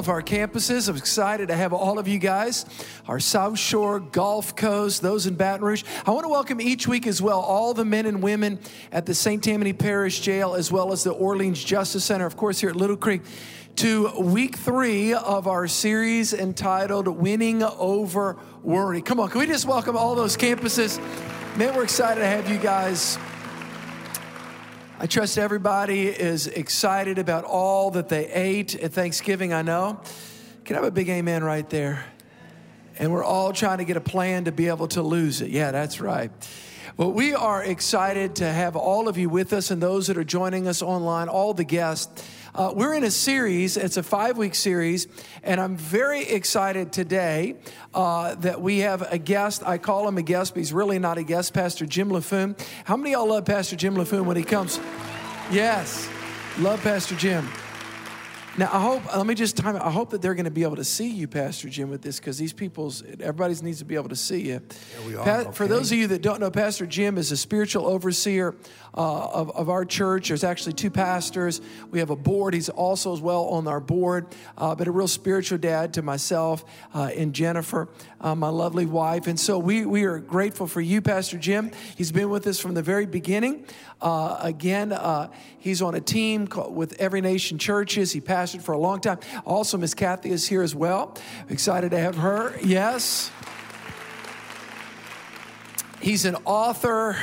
[0.00, 0.88] of our campuses.
[0.88, 2.64] I'm excited to have all of you guys,
[3.06, 5.84] our South Shore, Gulf Coast, those in Baton Rouge.
[6.06, 8.60] I want to welcome each week as well all the men and women
[8.92, 9.44] at the St.
[9.44, 12.96] Tammany Parish Jail, as well as the Orleans Justice Center, of course, here at Little
[12.96, 13.20] Creek,
[13.76, 19.02] to week three of our series entitled Winning Over Worry.
[19.02, 20.98] Come on, can we just welcome all those campuses?
[21.58, 23.18] Man, we're excited to have you guys
[25.02, 29.98] I trust everybody is excited about all that they ate at Thanksgiving, I know.
[30.66, 32.04] Can I have a big amen right there?
[32.98, 35.48] And we're all trying to get a plan to be able to lose it.
[35.48, 36.30] Yeah, that's right.
[37.00, 40.22] Well, we are excited to have all of you with us and those that are
[40.22, 42.22] joining us online, all the guests.
[42.54, 45.06] Uh, we're in a series, it's a five week series,
[45.42, 47.56] and I'm very excited today
[47.94, 49.62] uh, that we have a guest.
[49.64, 52.54] I call him a guest, but he's really not a guest, Pastor Jim Laffoon.
[52.84, 54.78] How many y'all love Pastor Jim Laffoon when he comes?
[55.50, 56.06] Yes,
[56.58, 57.48] love Pastor Jim.
[58.58, 59.82] Now, I hope, let me just time it.
[59.82, 62.18] I hope that they're going to be able to see you, Pastor Jim, with this
[62.18, 64.60] because these people's, everybody needs to be able to see you.
[64.60, 65.24] Yeah, we are.
[65.24, 65.52] Pa- okay.
[65.52, 68.56] For those of you that don't know, Pastor Jim is a spiritual overseer
[68.94, 70.28] uh, of, of our church.
[70.28, 71.60] There's actually two pastors.
[71.90, 72.54] We have a board.
[72.54, 74.26] He's also as well on our board,
[74.58, 76.64] uh, but a real spiritual dad to myself
[76.94, 77.88] uh, and Jennifer,
[78.20, 79.26] uh, my lovely wife.
[79.26, 81.70] And so we, we are grateful for you, Pastor Jim.
[81.96, 83.64] He's been with us from the very beginning.
[84.00, 88.12] Uh, again, uh, he's on a team called, with Every Nation Churches.
[88.12, 89.18] He pastored for a long time.
[89.44, 91.16] Also, Miss Kathy is here as well.
[91.48, 92.58] Excited to have her.
[92.62, 93.30] Yes.
[96.00, 97.18] He's an author,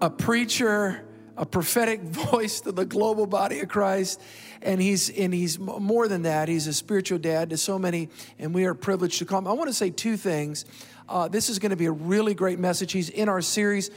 [0.00, 1.04] a preacher,
[1.36, 4.20] a prophetic voice to the global body of Christ.
[4.60, 6.48] And he's and he's more than that.
[6.48, 8.08] He's a spiritual dad to so many,
[8.40, 9.46] and we are privileged to come.
[9.46, 10.64] I want to say two things.
[11.08, 12.90] Uh, this is going to be a really great message.
[12.90, 13.90] He's in our series,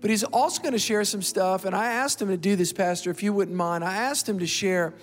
[0.00, 1.66] but he's also going to share some stuff.
[1.66, 3.84] And I asked him to do this, Pastor, if you wouldn't mind.
[3.84, 4.94] I asked him to share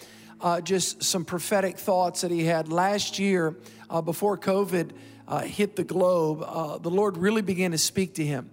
[0.42, 3.56] uh, just some prophetic thoughts that he had last year
[3.92, 4.90] uh, before COVID
[5.28, 6.44] uh, hit the globe.
[6.46, 8.50] Uh, the Lord really began to speak to him.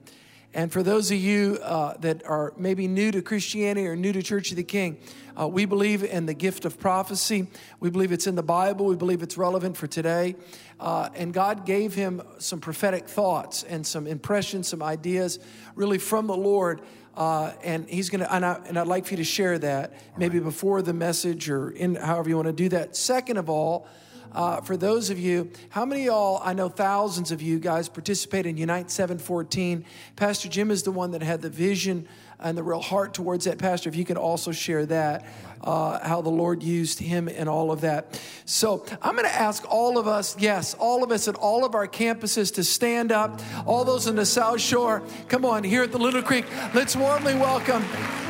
[0.54, 4.22] And for those of you uh, that are maybe new to Christianity or new to
[4.22, 4.98] Church of the King,
[5.38, 7.46] uh, we believe in the gift of prophecy.
[7.80, 8.84] We believe it's in the Bible.
[8.84, 10.36] We believe it's relevant for today.
[10.78, 15.38] Uh, and God gave him some prophetic thoughts and some impressions, some ideas,
[15.74, 16.82] really from the Lord.
[17.16, 19.94] Uh, and he's going to, and, I, and I'd like for you to share that
[20.18, 22.94] maybe before the message or in however you want to do that.
[22.94, 23.86] Second of all,
[24.34, 28.46] uh, for those of you, how many y'all, I know thousands of you guys participate
[28.46, 29.84] in Unite 714.
[30.16, 32.08] Pastor Jim is the one that had the vision
[32.40, 33.58] and the real heart towards that.
[33.58, 35.24] Pastor, if you could also share that,
[35.62, 38.20] uh, how the Lord used him and all of that.
[38.44, 41.74] So I'm going to ask all of us, yes, all of us at all of
[41.74, 43.40] our campuses to stand up.
[43.66, 47.34] All those in the South Shore, come on, here at the Little Creek, let's warmly
[47.34, 47.82] welcome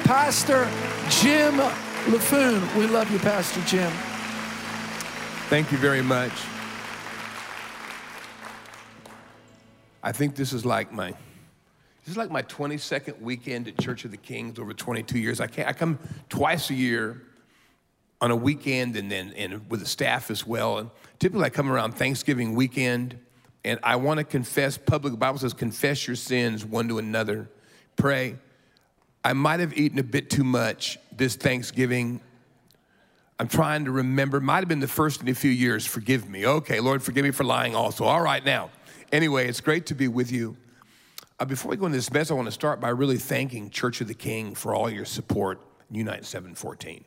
[0.04, 0.69] Pastor
[1.08, 1.54] Jim
[2.04, 2.76] Laffoon.
[2.76, 3.92] We love you, Pastor Jim.
[5.52, 6.32] Thank you very much.
[10.02, 14.12] I think this is like my this is like my 22nd weekend at Church of
[14.12, 15.42] the Kings over 22 years.
[15.42, 15.98] I, can I come
[16.30, 17.20] twice a year
[18.22, 20.78] on a weekend and then and with the staff as well.
[20.78, 23.19] And typically I come around Thanksgiving weekend
[23.62, 25.19] and I want to confess public.
[25.19, 27.50] Bible says, confess your sins one to another.
[27.96, 28.37] Pray.
[29.22, 32.22] I might have eaten a bit too much this Thanksgiving.
[33.38, 34.40] I'm trying to remember.
[34.40, 35.87] Might have been the first in a few years.
[35.87, 36.46] Forgive me.
[36.46, 38.05] Okay, Lord, forgive me for lying also.
[38.05, 38.70] All right, now.
[39.11, 40.56] Anyway, it's great to be with you.
[41.38, 44.00] Uh, before we go into this mess, I want to start by really thanking Church
[44.00, 47.05] of the King for all your support Unite 714.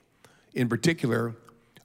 [0.53, 1.35] In particular,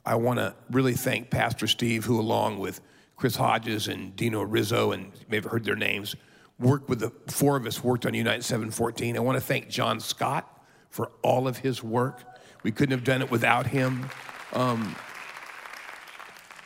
[0.05, 2.81] I want to really thank Pastor Steve, who, along with
[3.17, 6.17] Chris Hodges and Dino Rizzo, and you may have heard their names,
[6.59, 9.17] worked with the four of us worked on Unite 714.
[9.17, 12.23] I want to thank John Scott for all of his work.
[12.63, 14.09] We couldn't have done it without him.
[14.53, 14.95] Um,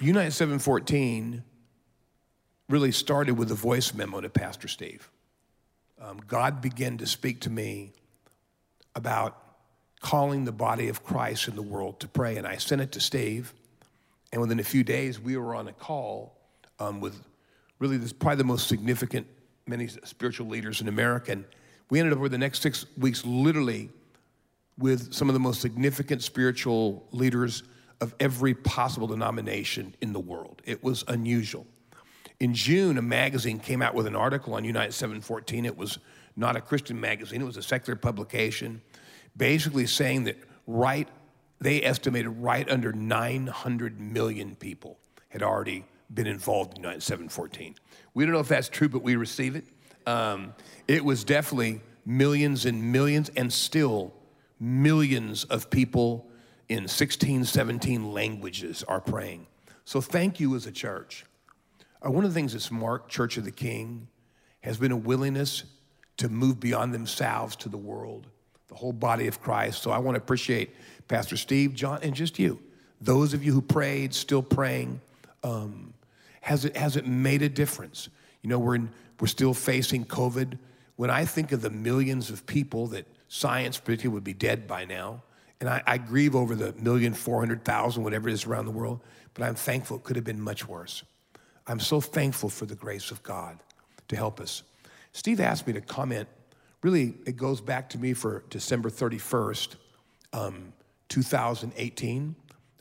[0.01, 1.45] Unite 714
[2.69, 5.09] really started with a voice memo to Pastor Steve.
[6.01, 7.93] Um, God began to speak to me
[8.95, 9.41] about
[10.01, 13.01] calling the body of Christ in the world to pray, and I sent it to
[13.01, 13.55] Steve.
[14.33, 16.37] And within a few days, we were on a call
[16.79, 17.23] um, with
[17.79, 19.27] really this probably the most significant
[19.67, 21.33] many spiritual leaders in America.
[21.33, 21.45] And
[21.89, 23.91] we ended up over the next six weeks, literally,
[24.79, 27.63] with some of the most significant spiritual leaders
[28.01, 30.63] of every possible denomination in the world.
[30.65, 31.67] It was unusual.
[32.41, 35.65] In June, a magazine came out with an article on Unite 714.
[35.65, 35.99] It was
[36.37, 38.83] not a Christian magazine, it was a secular publication,
[39.37, 40.37] basically saying that
[40.67, 41.09] right,
[41.61, 44.99] they estimated right under 900 million people
[45.29, 47.77] had already been involved in Unite 714.
[48.15, 49.65] We don't know if that's true, but we receive it.
[50.07, 50.55] Um,
[50.89, 54.13] it was definitely millions and millions, and still
[54.65, 56.27] millions of people
[56.69, 59.47] in 16, 17 languages are praying.
[59.85, 61.25] So thank you as a church.
[62.05, 64.09] Uh, one of the things that's marked Church of the King
[64.63, 65.65] has been a willingness
[66.17, 68.27] to move beyond themselves to the world,
[68.69, 69.83] the whole body of Christ.
[69.83, 70.75] So I want to appreciate
[71.09, 72.59] Pastor Steve, John, and just you.
[73.01, 75.01] Those of you who prayed, still praying,
[75.43, 75.93] um,
[76.41, 78.09] has, it, has it made a difference?
[78.43, 78.91] You know, we're, in,
[79.21, 80.57] we're still facing COVID.
[80.97, 84.85] When I think of the millions of people that science particularly, would be dead by
[84.85, 85.21] now,
[85.59, 88.71] and I, I grieve over the million, four hundred thousand, whatever it is around the
[88.71, 89.01] world,
[89.35, 91.03] but I'm thankful it could have been much worse.
[91.67, 93.59] I'm so thankful for the grace of God
[94.07, 94.63] to help us.
[95.13, 96.29] Steve asked me to comment.
[96.83, 99.77] Really, it goes back to me for December 31st,
[100.33, 100.73] um,
[101.09, 102.37] 2018.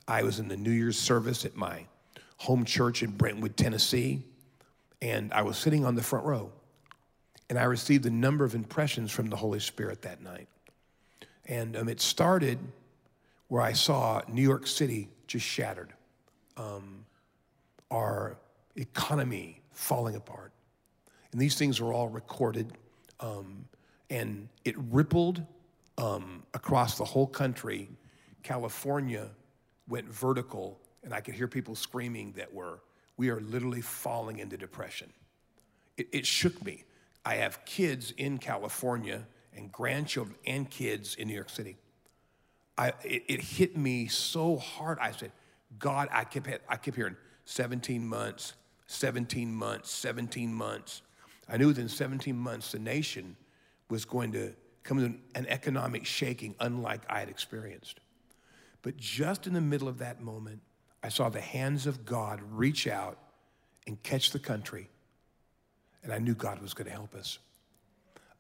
[0.08, 1.86] I was in the New Year's service at my
[2.38, 4.24] home church in Brentwood, Tennessee,
[5.02, 6.52] and I was sitting on the front row.
[7.50, 10.48] And I received a number of impressions from the Holy Spirit that night.
[11.46, 12.58] And um, it started
[13.48, 15.94] where I saw New York City just shattered,
[16.58, 17.06] um,
[17.92, 18.38] our
[18.76, 20.52] economy falling apart.
[21.32, 22.72] And these things are all recorded.
[23.20, 23.66] Um,
[24.10, 25.44] and it rippled
[25.98, 27.90] um, across the whole country.
[28.44, 29.28] California
[29.88, 32.78] went vertical, and I could hear people screaming that we're,
[33.18, 35.12] we are literally falling into depression.
[35.98, 36.84] It, it shook me.
[37.26, 39.26] I have kids in California
[39.56, 41.78] and grandchildren and kids in New York City.
[42.78, 44.98] I, it, it hit me so hard.
[45.00, 45.32] I said,
[45.80, 47.16] God, I kept, I kept hearing
[47.46, 48.54] 17 months,
[48.88, 51.02] 17 months, 17 months.
[51.48, 53.36] I knew within 17 months the nation
[53.90, 54.54] was going to
[54.84, 58.00] come to an economic shaking unlike I had experienced.
[58.82, 60.62] But just in the middle of that moment,
[61.02, 63.18] I saw the hands of God reach out
[63.88, 64.90] and catch the country,
[66.04, 67.40] and I knew God was going to help us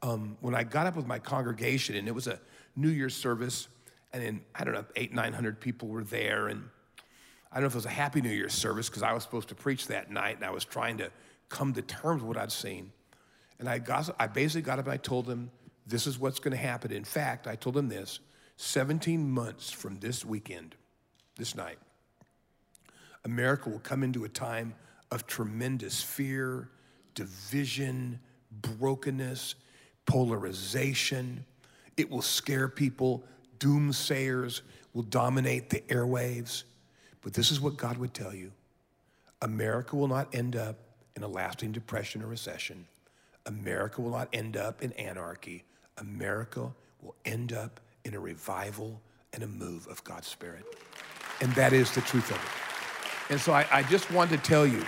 [0.04, 2.40] um, when I got up with my congregation, and it was a
[2.76, 3.70] New Year's service,
[4.12, 6.50] and then, I don't know, eight, 900 people were there.
[6.50, 6.70] And
[7.52, 9.48] I don't know if it was a Happy New Year's service because I was supposed
[9.50, 11.10] to preach that night, and I was trying to
[11.48, 12.92] come to terms with what I'd seen.
[13.60, 15.50] And I, got, I basically got up and I told them,
[15.88, 16.92] this is what's going to happen.
[16.92, 18.20] In fact, I told them this
[18.58, 20.76] 17 months from this weekend,
[21.38, 21.78] this night,
[23.24, 24.76] America will come into a time
[25.12, 26.70] of tremendous fear,
[27.14, 28.20] division,
[28.62, 29.56] brokenness,
[30.06, 31.46] polarization.
[31.98, 33.24] It will scare people.
[33.60, 34.62] Doomsayers
[34.94, 36.64] will dominate the airwaves.
[37.22, 38.52] But this is what God would tell you
[39.42, 40.78] America will not end up
[41.16, 42.88] in a lasting depression or recession.
[43.46, 45.64] America will not end up in anarchy.
[45.98, 49.02] America will end up in a revival
[49.34, 50.64] and a move of God's Spirit.
[51.42, 53.32] And that is the truth of it.
[53.32, 54.84] And so I, I just want to tell you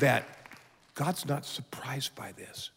[0.00, 0.35] that
[0.96, 2.70] God's not surprised by this.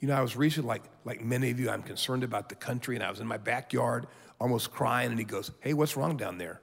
[0.00, 2.96] You know, I was recently, like, like many of you, I'm concerned about the country,
[2.96, 4.08] and I was in my backyard
[4.40, 6.60] almost crying, and he goes, Hey, what's wrong down there?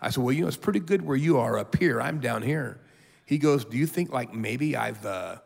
[0.00, 2.00] I said, Well, you know, it's pretty good where you are up here.
[2.00, 2.80] I'm down here.
[3.26, 5.36] He goes, Do you think like maybe I've uh,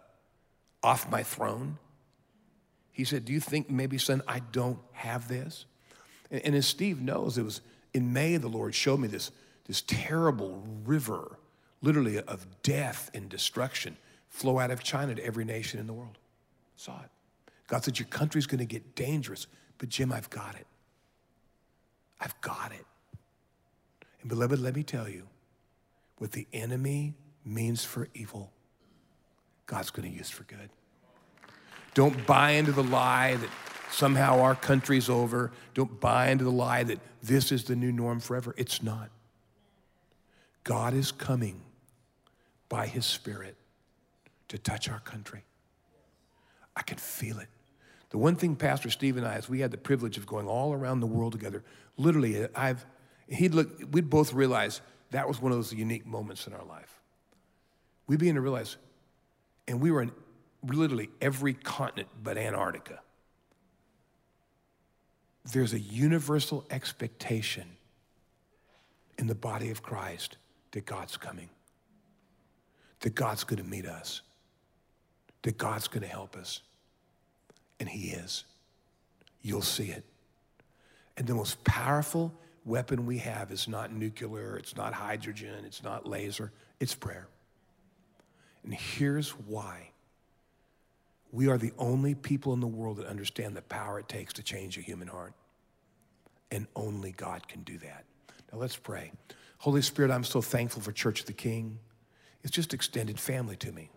[0.82, 1.78] off my throne?
[2.92, 5.64] He said, Do you think maybe, son, I don't have this?
[6.30, 7.62] And, and as Steve knows, it was
[7.94, 9.30] in May, the Lord showed me this,
[9.66, 11.38] this terrible river,
[11.82, 13.96] literally of death and destruction,
[14.28, 16.18] flow out of China to every nation in the world
[16.80, 17.10] saw it.
[17.68, 19.46] God said, Your country's going to get dangerous,
[19.78, 20.66] but Jim, I've got it.
[22.20, 22.86] I've got it.
[24.20, 25.26] And beloved, let me tell you
[26.18, 28.50] what the enemy means for evil,
[29.66, 30.70] God's going to use for good.
[31.94, 33.48] Don't buy into the lie that
[33.90, 35.52] somehow our country's over.
[35.74, 38.54] Don't buy into the lie that this is the new norm forever.
[38.56, 39.10] It's not.
[40.64, 41.62] God is coming
[42.70, 43.56] by his Spirit
[44.48, 45.42] to touch our country.
[46.74, 47.48] I can feel it.
[48.08, 50.72] The one thing Pastor Steve and I, as we had the privilege of going all
[50.72, 51.62] around the world together,
[51.98, 52.86] literally, I've,
[53.28, 57.00] he'd look, we'd both realize that was one of those unique moments in our life.
[58.06, 58.76] We began to realize,
[59.68, 60.12] and we were in
[60.64, 63.00] literally every continent but Antarctica.
[65.52, 67.64] There's a universal expectation
[69.18, 70.36] in the body of Christ
[70.72, 71.50] that God's coming,
[73.00, 74.22] that God's going to meet us
[75.42, 76.60] that God's going to help us.
[77.78, 78.44] And He is.
[79.42, 80.04] You'll see it.
[81.16, 82.32] And the most powerful
[82.64, 87.26] weapon we have is not nuclear, it's not hydrogen, it's not laser, it's prayer.
[88.64, 89.90] And here's why
[91.32, 94.42] we are the only people in the world that understand the power it takes to
[94.42, 95.32] change a human heart.
[96.50, 98.04] And only God can do that.
[98.52, 99.12] Now let's pray.
[99.58, 101.78] Holy Spirit, I'm so thankful for Church of the King.
[102.42, 103.90] It's just extended family to me.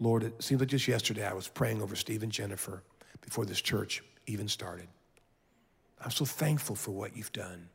[0.00, 2.82] Lord, it seems like just yesterday I was praying over Steve and Jennifer
[3.20, 4.88] before this church even started.
[6.02, 7.68] I'm so thankful for what you've done.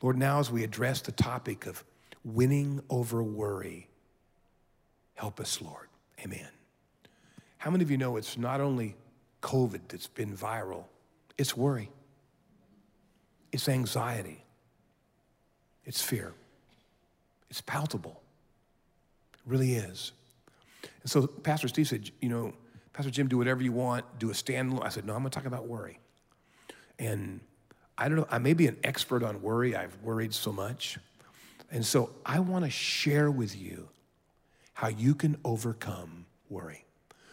[0.00, 1.84] Lord, now as we address the topic of
[2.24, 3.88] winning over worry,
[5.14, 5.88] help us, Lord.
[6.24, 6.48] Amen.
[7.58, 8.96] How many of you know it's not only
[9.42, 10.84] COVID that's been viral,
[11.36, 11.90] it's worry,
[13.52, 14.44] it's anxiety,
[15.84, 16.32] it's fear,
[17.50, 18.21] it's palpable.
[19.46, 20.12] Really is.
[21.02, 22.52] And so Pastor Steve said, you know,
[22.92, 24.84] Pastor Jim, do whatever you want, do a standalone.
[24.84, 25.98] I said, no, I'm going to talk about worry.
[26.98, 27.40] And
[27.96, 29.74] I don't know, I may be an expert on worry.
[29.74, 30.98] I've worried so much.
[31.70, 33.88] And so I want to share with you
[34.74, 36.84] how you can overcome worry.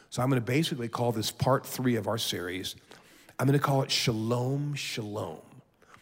[0.09, 2.75] So I'm going to basically call this part three of our series.
[3.37, 5.39] I'm going to call it Shalom, Shalom.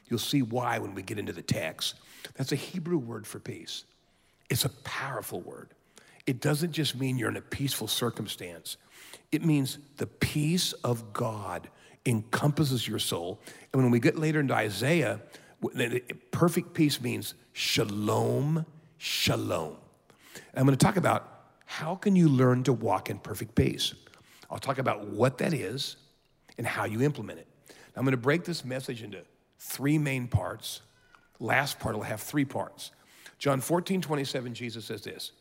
[0.10, 1.96] You'll see why when we get into the text.
[2.36, 3.84] That's a Hebrew word for peace.
[4.50, 5.70] It's a powerful word.
[6.28, 8.78] It doesn't just mean you're in a peaceful circumstance,
[9.32, 11.70] it means the peace of God
[12.06, 13.42] encompasses your soul.
[13.74, 15.20] And when we get later into Isaiah,
[16.32, 18.66] perfect peace means shalom,
[18.98, 19.76] shalom.
[20.36, 23.94] And I'm going to talk about how can you learn to walk in perfect peace.
[24.50, 25.98] I'll talk about what that is
[26.58, 27.48] and how you implement it.
[27.96, 29.24] I'm going to break this message into
[29.60, 30.82] three main parts.
[31.40, 32.92] Last part will have three parts.
[33.38, 35.32] John 14, 27, Jesus says this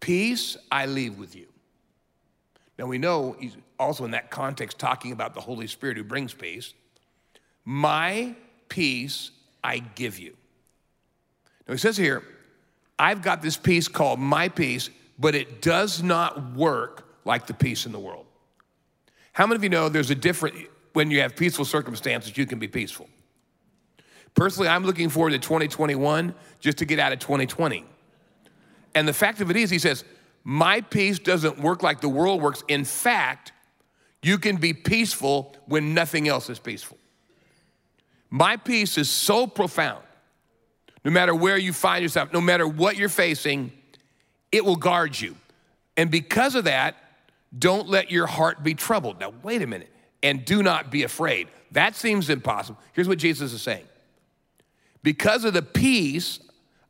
[0.00, 1.46] Peace I leave with you.
[2.78, 6.32] Now we know he's also in that context talking about the Holy Spirit who brings
[6.32, 6.74] peace.
[7.64, 8.34] My
[8.68, 9.30] peace
[9.62, 10.36] I give you.
[11.66, 12.22] Now he says here,
[12.98, 17.86] I've got this peace called my peace, but it does not work like the peace
[17.86, 18.26] in the world.
[19.32, 20.56] How many of you know there's a different,
[20.94, 23.08] when you have peaceful circumstances, you can be peaceful?
[24.34, 27.84] Personally, I'm looking forward to 2021 just to get out of 2020.
[28.98, 30.02] And the fact of it is, he says,
[30.42, 32.64] my peace doesn't work like the world works.
[32.66, 33.52] In fact,
[34.24, 36.98] you can be peaceful when nothing else is peaceful.
[38.28, 40.02] My peace is so profound.
[41.04, 43.70] No matter where you find yourself, no matter what you're facing,
[44.50, 45.36] it will guard you.
[45.96, 46.96] And because of that,
[47.56, 49.20] don't let your heart be troubled.
[49.20, 49.92] Now, wait a minute.
[50.24, 51.46] And do not be afraid.
[51.70, 52.80] That seems impossible.
[52.94, 53.86] Here's what Jesus is saying
[55.04, 56.40] Because of the peace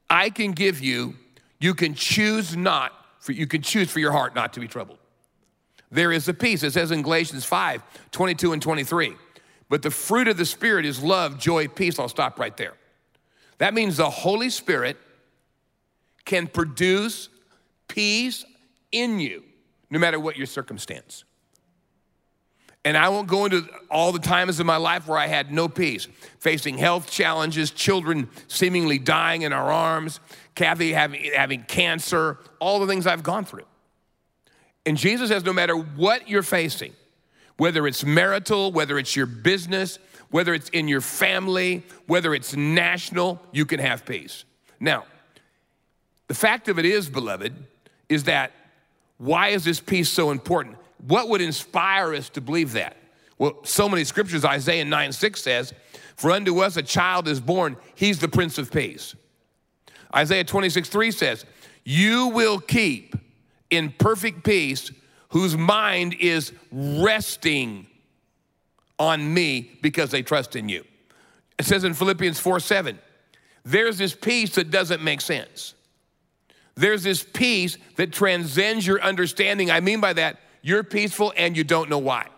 [0.09, 1.17] I can give you,
[1.59, 4.99] you can choose not, for, you can choose for your heart not to be troubled.
[5.91, 6.63] There is a peace.
[6.63, 9.15] It says in Galatians 5 22 and 23.
[9.69, 11.99] But the fruit of the Spirit is love, joy, peace.
[11.99, 12.75] I'll stop right there.
[13.59, 14.97] That means the Holy Spirit
[16.25, 17.29] can produce
[17.87, 18.45] peace
[18.93, 19.43] in you,
[19.91, 21.25] no matter what your circumstance.
[22.85, 25.69] And I won't go into all the times in my life where I had no
[25.69, 26.07] peace,
[26.39, 30.21] facing health challenges, children seemingly dying in our arms,
[30.59, 33.67] Kathy having, having cancer, all the things I've gone through.
[34.85, 36.95] And Jesus says no matter what you're facing,
[37.59, 40.01] whether it's marital, whether it's your business,
[40.31, 44.45] whether it's in your family, whether it's national, you can have peace.
[44.81, 45.05] Now,
[46.27, 47.55] the fact of it is, beloved,
[48.09, 48.51] is that
[49.19, 50.77] why is this peace so important?
[51.07, 52.97] What would inspire us to believe that?
[53.39, 55.73] Well, so many scriptures, Isaiah 9 6 says,
[56.17, 59.15] For unto us a child is born, he's the Prince of Peace.
[60.15, 61.45] Isaiah 26 3 says,
[61.85, 63.15] You will keep
[63.71, 64.91] in perfect peace
[65.31, 67.87] whose mind is resting
[68.99, 70.85] on me because they trust in you.
[71.59, 72.99] It says in Philippians 4 7,
[73.65, 75.75] there's this peace that doesn't make sense.
[76.75, 79.71] There's this peace that transcends your understanding.
[79.71, 82.29] I mean by that, you're peaceful and you don't know why.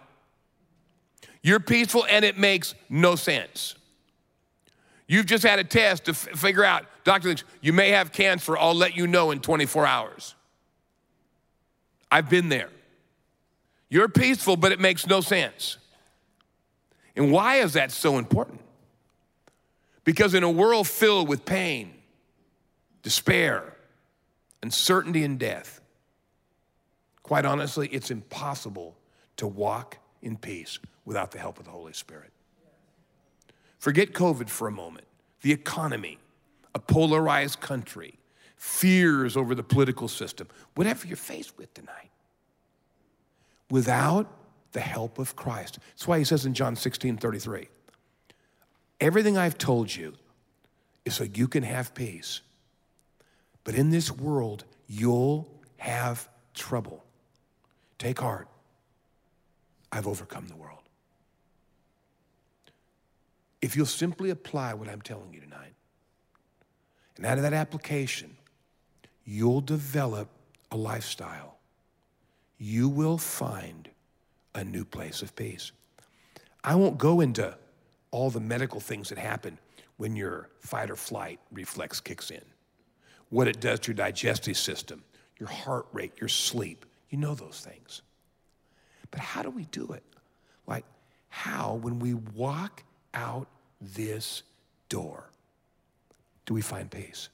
[1.42, 3.74] You're peaceful and it makes no sense.
[5.06, 8.56] You've just had a test to f- figure out, doctor, Lynch, you may have cancer.
[8.56, 10.34] I'll let you know in 24 hours.
[12.10, 12.70] I've been there.
[13.88, 15.78] You're peaceful, but it makes no sense.
[17.16, 18.60] And why is that so important?
[20.04, 21.92] Because in a world filled with pain,
[23.02, 23.74] despair,
[24.62, 25.80] uncertainty, and death,
[27.22, 28.96] quite honestly, it's impossible
[29.36, 32.30] to walk in peace without the help of the Holy Spirit.
[33.78, 35.06] Forget COVID for a moment,
[35.42, 36.18] the economy,
[36.74, 38.18] a polarized country,
[38.56, 42.10] fears over the political system, whatever you're faced with tonight.
[43.70, 44.26] Without
[44.72, 45.78] the help of Christ.
[45.90, 47.68] That's why he says in John 16 33,
[49.00, 50.14] everything I've told you
[51.04, 52.40] is so you can have peace.
[53.64, 57.04] But in this world, you'll have trouble.
[57.98, 58.48] Take heart.
[59.92, 60.78] I've overcome the world.
[63.60, 65.74] If you'll simply apply what I'm telling you tonight,
[67.20, 68.34] and out of that application,
[69.26, 70.30] you'll develop
[70.70, 71.58] a lifestyle.
[72.56, 73.90] You will find
[74.54, 75.70] a new place of peace.
[76.64, 77.58] I won't go into
[78.10, 79.58] all the medical things that happen
[79.98, 82.40] when your fight or flight reflex kicks in,
[83.28, 85.04] what it does to your digestive system,
[85.38, 86.86] your heart rate, your sleep.
[87.10, 88.00] You know those things.
[89.10, 90.04] But how do we do it?
[90.66, 90.86] Like,
[91.28, 93.46] how, when we walk out
[93.78, 94.42] this
[94.88, 95.29] door,
[96.50, 97.28] do we find peace?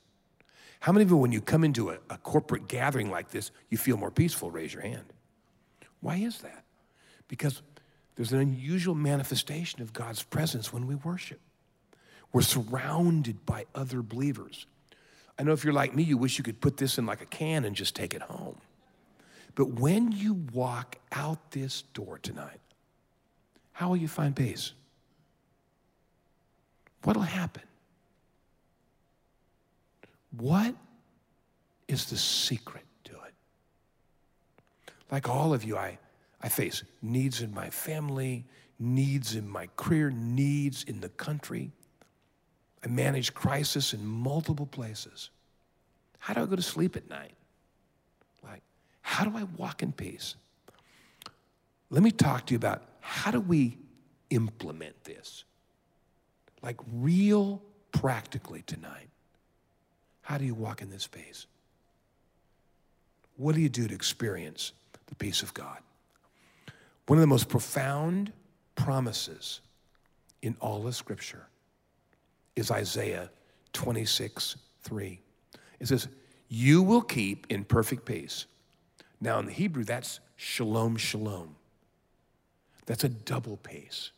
[0.79, 3.79] How many of you, when you come into a, a corporate gathering like this, you
[3.79, 4.51] feel more peaceful?
[4.51, 5.07] Raise your hand.
[6.03, 6.65] Why is that?
[7.27, 7.63] Because
[8.15, 11.41] there's an unusual manifestation of God's presence when we worship.
[12.31, 14.67] We're surrounded by other believers.
[15.39, 17.27] I know if you're like me, you wish you could put this in like a
[17.27, 18.59] can and just take it home.
[19.55, 22.61] But when you walk out this door tonight,
[23.73, 24.75] how will you find peace?
[27.03, 27.63] What'll happen?
[30.39, 30.75] What
[31.89, 34.93] is the secret to it?
[35.11, 35.99] Like all of you, I,
[36.43, 38.45] I face needs in my family,
[38.79, 41.73] needs in my career, needs in the country.
[42.85, 45.31] I manage crisis in multiple places.
[46.19, 47.35] How do I go to sleep at night?
[48.43, 48.63] Like,
[49.03, 50.35] how do I walk in peace?
[51.89, 53.79] Let me talk to you about how do we
[54.31, 55.45] implement this?
[56.63, 59.09] Like, real practically tonight.
[60.27, 61.47] How do you walk in this space?
[63.37, 64.73] What do you do to experience
[65.07, 65.79] the peace of God?
[67.07, 68.33] One of the most profound
[68.75, 69.61] promises
[70.43, 71.47] in all of Scripture
[72.57, 73.31] is Isaiah
[73.73, 75.21] 26 3.
[75.79, 76.09] It says,
[76.49, 78.47] You will keep in perfect peace.
[79.21, 81.55] Now, in the Hebrew, that's shalom, shalom.
[82.87, 84.11] That's a double peace.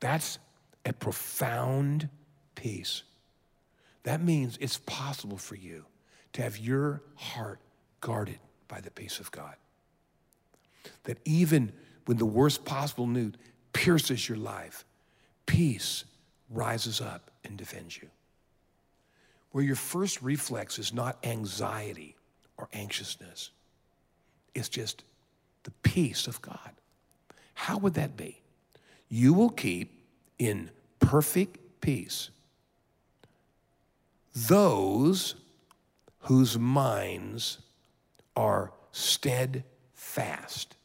[0.00, 0.38] That's
[0.86, 2.08] a profound
[2.54, 3.02] peace.
[4.08, 5.84] That means it's possible for you
[6.32, 7.60] to have your heart
[8.00, 9.54] guarded by the peace of God.
[11.04, 11.72] That even
[12.06, 13.34] when the worst possible news
[13.74, 14.86] pierces your life,
[15.44, 16.04] peace
[16.48, 18.08] rises up and defends you.
[19.52, 22.16] Where your first reflex is not anxiety
[22.56, 23.50] or anxiousness,
[24.54, 25.04] it's just
[25.64, 26.70] the peace of God.
[27.52, 28.40] How would that be?
[29.10, 30.02] You will keep
[30.38, 32.30] in perfect peace
[34.46, 35.34] those
[36.20, 37.58] whose minds
[38.36, 40.76] are steadfast.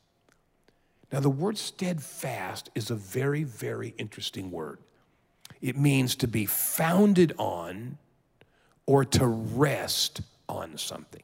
[1.12, 4.80] Now, the word steadfast is a very, very interesting word.
[5.62, 7.98] It means to be founded on
[8.86, 11.24] or to rest on something.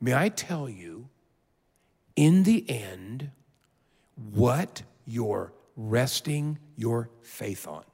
[0.00, 1.08] May I tell you,
[2.16, 3.30] in the end,
[4.34, 7.84] what you're resting your faith on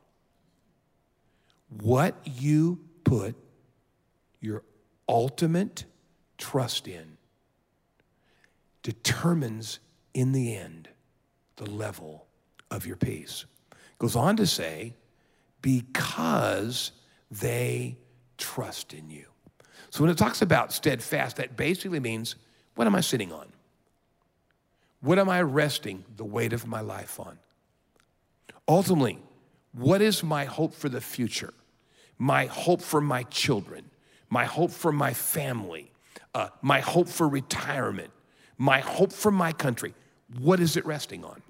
[1.68, 3.34] what you put
[4.40, 4.62] your
[5.08, 5.86] ultimate
[6.36, 7.16] trust in
[8.82, 9.80] determines
[10.12, 10.88] in the end
[11.56, 12.26] the level
[12.70, 13.46] of your peace.
[13.98, 14.94] Goes on to say,
[15.62, 16.92] because
[17.30, 17.96] they
[18.36, 19.24] trust in you.
[19.90, 22.36] So when it talks about steadfast, that basically means
[22.74, 23.46] what am I sitting on?
[25.00, 27.38] What am I resting the weight of my life on?
[28.68, 29.18] Ultimately,
[29.72, 31.54] what is my hope for the future?
[32.18, 33.85] My hope for my children,
[34.28, 35.90] my hope for my family,
[36.35, 38.11] uh, my hope for retirement,
[38.57, 39.94] my hope for my country.
[40.38, 41.42] What is it resting on?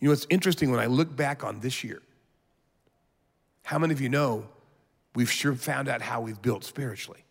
[0.00, 2.02] You know, it's interesting when I look back on this year.
[3.64, 4.48] How many of you know
[5.14, 7.24] we've sure found out how we've built spiritually?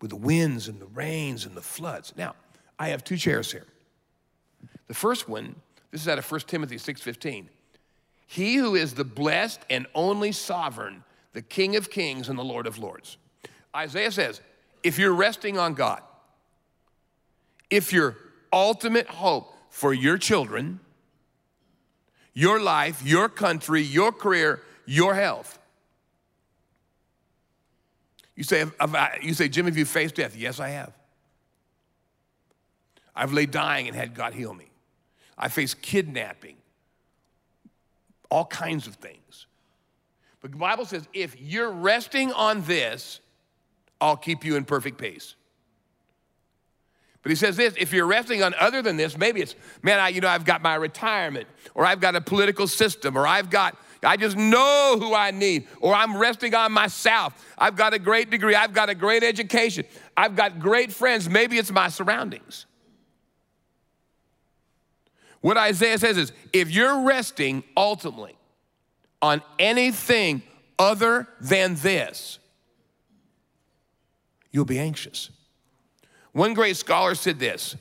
[0.00, 2.14] With the winds and the rains and the floods.
[2.16, 2.36] Now,
[2.78, 3.66] I have two chairs here.
[4.86, 5.56] The first one,
[5.90, 7.48] this is out of 1 Timothy 6:15.
[8.26, 12.66] He who is the blessed and only sovereign, the King of kings and the Lord
[12.66, 13.18] of lords.
[13.74, 14.40] Isaiah says,
[14.82, 16.02] if you're resting on God,
[17.70, 18.16] if your
[18.52, 20.80] ultimate hope for your children,
[22.32, 25.58] your life, your country, your career, your health.
[28.36, 28.64] You say,
[29.22, 30.36] you say, Jim, have you faced death?
[30.36, 30.92] Yes, I have.
[33.14, 34.70] I've laid dying and had God heal me.
[35.38, 36.56] I faced kidnapping
[38.34, 39.46] all kinds of things.
[40.40, 43.20] But the Bible says if you're resting on this,
[44.00, 45.36] I'll keep you in perfect peace.
[47.22, 50.08] But he says this if you're resting on other than this, maybe it's, man, I,
[50.08, 53.78] you know, I've got my retirement, or I've got a political system, or I've got,
[54.02, 57.54] I just know who I need, or I'm resting on myself.
[57.56, 59.84] I've got a great degree, I've got a great education,
[60.16, 61.30] I've got great friends.
[61.30, 62.66] Maybe it's my surroundings.
[65.44, 68.34] What Isaiah says is if you're resting ultimately
[69.20, 70.42] on anything
[70.78, 72.38] other than this,
[74.50, 75.28] you'll be anxious.
[76.32, 77.76] One great scholar said this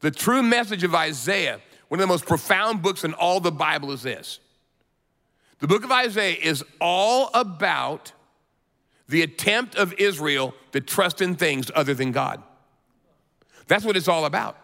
[0.00, 3.92] The true message of Isaiah one of the most profound books in all the Bible
[3.92, 4.40] is this.
[5.60, 8.10] The book of Isaiah is all about
[9.06, 12.42] the attempt of Israel to trust in things other than God.
[13.68, 14.58] That's what it's all about.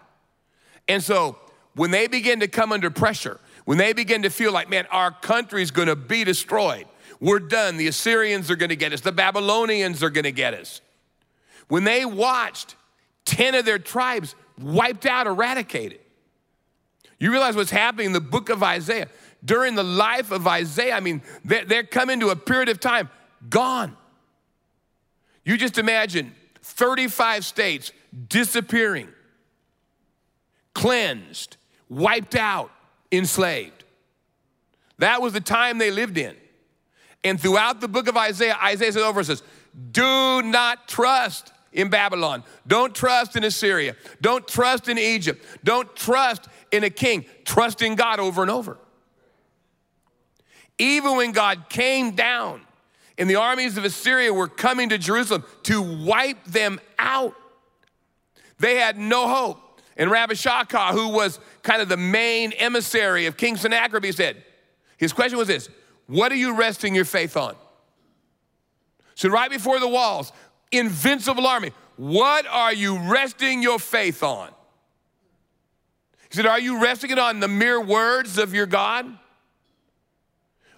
[0.89, 1.39] And so
[1.75, 5.11] when they begin to come under pressure, when they begin to feel like, man, our
[5.11, 6.87] country's gonna be destroyed,
[7.21, 10.81] we're done, the Assyrians are gonna get us, the Babylonians are gonna get us.
[11.69, 12.75] When they watched
[13.27, 16.01] 10 of their tribes wiped out, eradicated,
[17.21, 19.09] you realize what's happening in the book of Isaiah.
[19.45, 23.09] During the life of Isaiah, I mean, they're, they're coming to a period of time
[23.49, 23.97] gone.
[25.45, 27.93] You just imagine 35 states
[28.29, 29.09] disappearing,
[30.75, 31.57] cleansed,
[31.89, 32.71] wiped out,
[33.13, 33.85] enslaved.
[34.99, 36.37] That was the time they lived in.
[37.25, 39.43] And throughout the book of Isaiah, Isaiah says over says,
[39.93, 42.45] Do not trust in Babylon.
[42.67, 43.97] Don't trust in Assyria.
[44.21, 45.45] Don't trust in Egypt.
[45.65, 47.25] Don't trust in a king.
[47.45, 48.79] Trust in God over and over.
[50.79, 52.63] Even when God came down
[53.19, 57.35] and the armies of Assyria were coming to Jerusalem to wipe them out,
[58.59, 59.61] they had no hope.
[60.01, 64.43] And Rabshakeh, who was kind of the main emissary of King Sennacherib, said,
[64.97, 65.69] his question was this
[66.07, 67.55] What are you resting your faith on?
[69.15, 70.33] So, right before the walls,
[70.73, 74.49] invincible army, what are you resting your faith on?
[76.31, 79.07] He said, Are you resting it on the mere words of your God?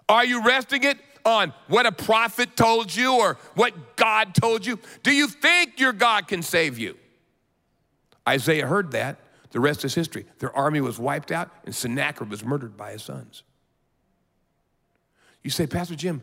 [0.09, 4.81] Are you resting it on what a prophet told you or what God told you?
[5.05, 6.97] Do you think your God can save you?
[8.29, 9.19] Isaiah heard that.
[9.51, 10.25] The rest is history.
[10.39, 13.43] Their army was wiped out, and Sennacherib was murdered by his sons.
[15.43, 16.23] You say, Pastor Jim,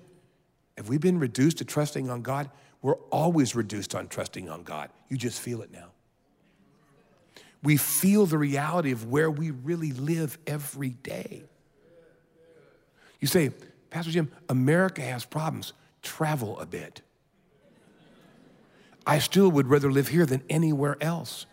[0.77, 2.49] have we been reduced to trusting on God?
[2.81, 4.89] We're always reduced on trusting on God.
[5.09, 5.89] You just feel it now.
[7.61, 11.43] We feel the reality of where we really live every day.
[13.19, 13.51] You say,
[13.89, 15.73] Pastor Jim, America has problems.
[16.01, 17.01] Travel a bit.
[19.05, 21.45] I still would rather live here than anywhere else.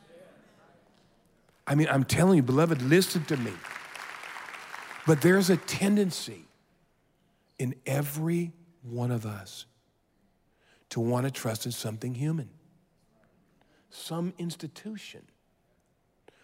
[1.66, 3.52] I mean, I'm telling you, beloved, listen to me.
[5.06, 6.44] But there's a tendency
[7.58, 8.52] in every
[8.82, 9.66] one of us
[10.90, 12.48] to want to trust in something human,
[13.90, 15.22] some institution,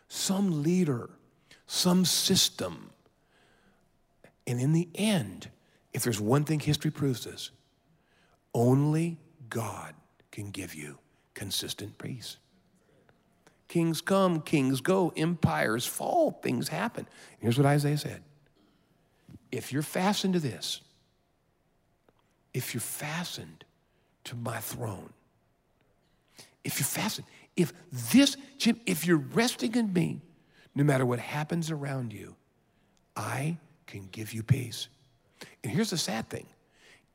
[0.09, 1.11] some leader,
[1.67, 2.91] some system.
[4.47, 5.49] And in the end,
[5.93, 7.51] if there's one thing history proves us,
[8.55, 9.95] only God
[10.31, 10.99] can give you
[11.35, 12.39] consistent peace.
[13.69, 17.07] Kings come, kings go, empires fall, things happen.
[17.39, 18.23] Here's what Isaiah said
[19.51, 20.81] If you're fastened to this,
[22.53, 23.65] if you're fastened
[24.25, 25.13] to my throne,
[26.65, 27.73] if you're fastened, if
[28.13, 30.21] this, Jim, if you're resting in me,
[30.75, 32.35] no matter what happens around you,
[33.17, 34.89] I can give you peace.
[35.63, 36.47] And here's the sad thing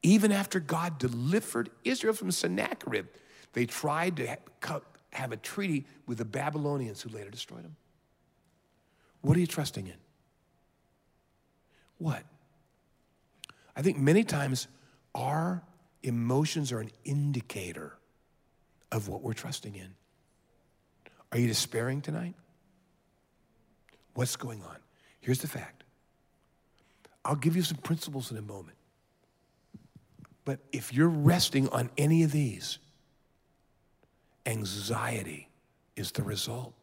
[0.04, 3.08] even after God delivered Israel from Sennacherib,
[3.54, 4.38] they tried to
[5.18, 7.76] have a treaty with the Babylonians who later destroyed them.
[9.22, 9.96] What are you trusting in?
[11.98, 12.24] What?
[13.76, 14.68] I think many times
[15.16, 15.64] our
[16.04, 17.98] emotions are an indicator
[18.92, 19.96] of what we're trusting in.
[21.32, 22.36] Are you despairing tonight?
[24.14, 24.78] What's going on?
[25.20, 25.84] Here's the fact
[27.26, 28.78] I'll give you some principles in a moment.
[30.46, 32.80] But if you're resting on any of these,
[34.48, 35.50] Anxiety
[35.96, 36.74] is the result.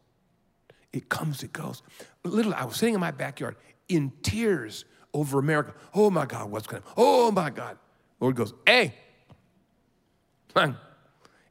[0.93, 1.81] It comes, it goes.
[2.23, 3.57] Literally, I was sitting in my backyard
[3.89, 5.73] in tears over America.
[5.93, 6.93] Oh my God, what's going on?
[6.95, 7.77] Oh my God.
[8.19, 8.93] Lord goes, hey,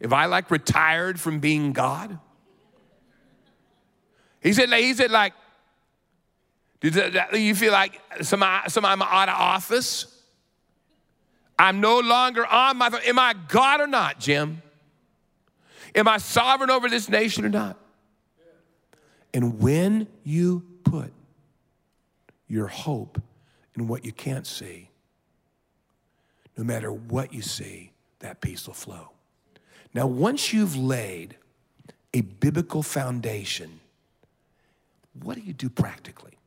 [0.01, 2.19] if I like retired from being God,
[4.41, 5.33] he said, he said, like,
[7.33, 10.07] you feel like some, some I'm out of office?
[11.59, 14.63] I'm no longer on my, am I God or not, Jim?
[15.95, 17.79] Am I sovereign over this nation or not?
[19.33, 21.13] And when you put
[22.49, 23.21] your hope
[23.77, 24.91] in what you can't see,
[26.57, 29.11] no matter what you see, that peace will flow.
[29.93, 31.37] Now, once you've laid
[32.13, 33.81] a biblical foundation,
[35.23, 36.39] what do you do practically?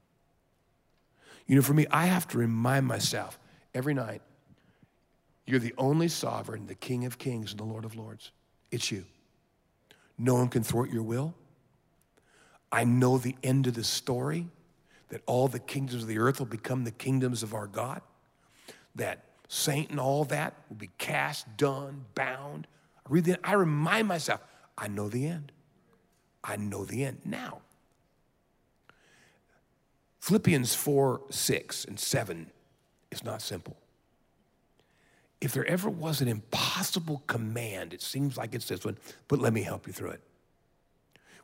[1.45, 3.39] You know, for me, I have to remind myself
[3.73, 4.21] every night
[5.45, 8.31] you're the only sovereign, the King of kings, and the Lord of lords.
[8.71, 9.05] It's you.
[10.17, 11.36] No one can thwart your will.
[12.71, 14.47] I know the end of the story
[15.10, 18.01] that all the kingdoms of the earth will become the kingdoms of our God,
[18.95, 22.67] that Satan, all that will be cast, done, bound.
[23.06, 24.41] I read the, I remind myself,
[24.77, 25.51] I know the end.
[26.43, 27.21] I know the end.
[27.23, 27.62] Now,
[30.19, 32.51] Philippians 4, 6, and 7
[33.12, 33.77] is not simple.
[35.39, 38.97] If there ever was an impossible command, it seems like it's this one,
[39.28, 40.21] but let me help you through it.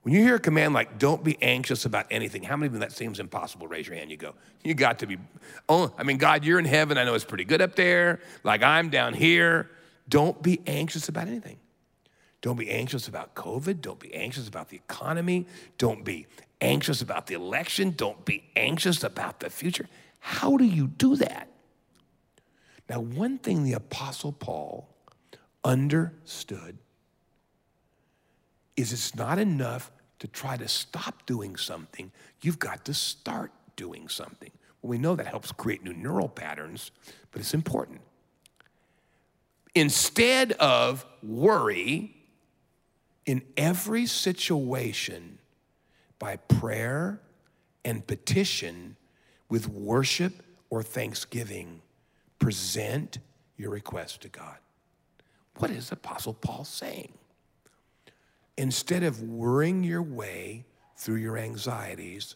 [0.02, 2.80] When you hear a command like, don't be anxious about anything, how many of you
[2.80, 3.68] that seems impossible?
[3.68, 4.34] Raise your hand, you go.
[4.64, 5.18] You got to be,
[5.70, 6.98] oh, I mean, God, you're in heaven.
[6.98, 8.20] I know it's pretty good up there.
[8.44, 9.70] Like I'm down here.
[10.10, 11.58] Don't be anxious about anything.
[12.42, 13.80] Don't be anxious about COVID.
[13.80, 15.48] Don't be anxious about the economy.
[15.78, 16.28] Don't be
[16.60, 17.94] anxious about the election.
[17.96, 19.88] Don't be anxious about the future.
[20.20, 21.48] How do you do that?
[22.90, 24.90] Now, one thing the Apostle Paul
[25.64, 26.78] understood
[28.76, 34.08] is it's not enough to try to stop doing something, you've got to start doing
[34.08, 34.52] something.
[34.82, 36.92] Well, we know that helps create new neural patterns,
[37.32, 38.02] but it's important.
[39.76, 42.16] Instead of worry,
[43.26, 45.40] in every situation,
[46.20, 47.20] by prayer
[47.84, 48.96] and petition
[49.50, 51.82] with worship or thanksgiving,
[52.44, 53.20] present
[53.56, 54.58] your request to God.
[55.60, 57.14] What is Apostle Paul saying?
[58.58, 60.66] Instead of worrying your way
[60.98, 62.36] through your anxieties,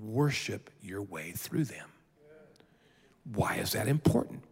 [0.00, 1.88] worship your way through them.
[3.34, 4.44] Why is that important?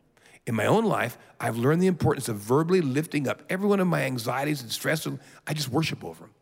[0.45, 3.87] In my own life, I've learned the importance of verbally lifting up every one of
[3.87, 5.19] my anxieties and stresses.
[5.47, 6.35] I just worship over them.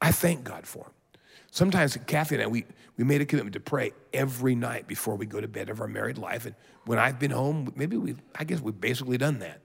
[0.00, 0.92] I thank God for them.
[1.56, 2.66] Sometimes Kathy and I, we,
[2.98, 5.88] we made a commitment to pray every night before we go to bed of our
[5.88, 6.44] married life.
[6.44, 9.62] And when I've been home, maybe we, I guess we've basically done that.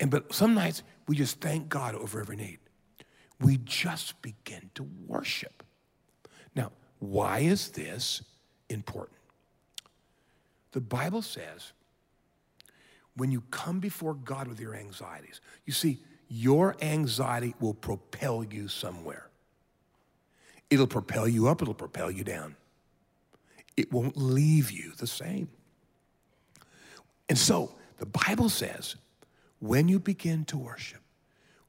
[0.00, 2.58] And but some nights we just thank God over every need.
[3.38, 5.62] We just begin to worship.
[6.56, 8.24] Now, why is this
[8.68, 9.18] important?
[10.72, 11.72] The Bible says
[13.14, 18.66] when you come before God with your anxieties, you see, your anxiety will propel you
[18.66, 19.28] somewhere.
[20.72, 22.56] It'll propel you up, it'll propel you down.
[23.76, 25.50] It won't leave you the same.
[27.28, 28.96] And so the Bible says
[29.58, 31.02] when you begin to worship,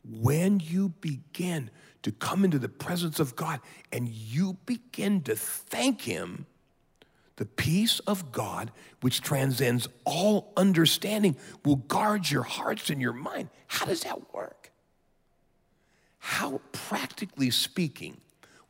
[0.10, 1.70] when you begin
[2.04, 3.60] to come into the presence of God
[3.92, 6.46] and you begin to thank Him,
[7.36, 11.36] the peace of God, which transcends all understanding,
[11.66, 13.50] will guard your hearts and your mind.
[13.68, 14.72] How does that work?
[16.20, 18.22] How, practically speaking,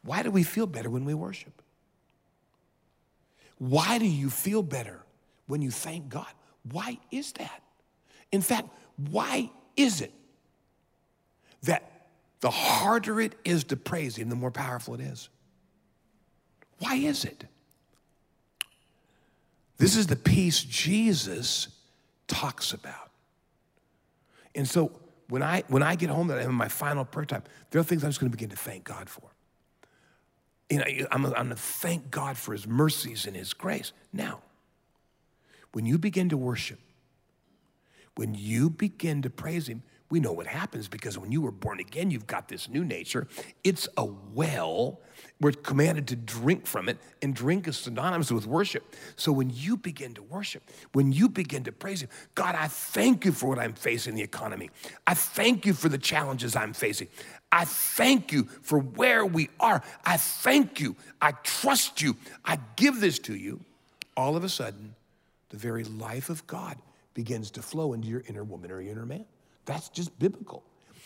[0.03, 1.61] why do we feel better when we worship?
[3.57, 4.99] Why do you feel better
[5.47, 6.27] when you thank God?
[6.69, 7.61] Why is that?
[8.31, 8.69] In fact,
[9.09, 10.11] why is it
[11.63, 12.07] that
[12.41, 15.29] the harder it is to praise Him, the more powerful it is?
[16.79, 17.45] Why is it?
[19.77, 21.69] This is the peace Jesus
[22.27, 23.11] talks about.
[24.55, 24.91] And so
[25.29, 27.83] when I when I get home that I'm in my final prayer time, there are
[27.83, 29.32] things I'm just going to begin to thank God for.
[30.73, 33.91] You know, I'm, I'm going to thank God for His mercies and His grace.
[34.11, 34.41] Now,
[35.71, 36.79] when you begin to worship,
[38.15, 41.79] when you begin to praise Him, we know what happens because when you were born
[41.79, 43.27] again, you've got this new nature.
[43.63, 44.99] It's a well.
[45.41, 48.95] We're commanded to drink from it, and drink is synonymous with worship.
[49.15, 50.63] So when you begin to worship,
[50.93, 54.17] when you begin to praise Him, God, I thank you for what I'm facing in
[54.17, 54.69] the economy.
[55.07, 57.07] I thank you for the challenges I'm facing.
[57.51, 59.81] I thank you for where we are.
[60.05, 60.95] I thank you.
[61.21, 62.15] I trust you.
[62.45, 63.61] I give this to you.
[64.15, 64.95] All of a sudden,
[65.49, 66.77] the very life of God
[67.13, 69.25] begins to flow into your inner woman or your inner man.
[69.65, 70.63] That's just biblical.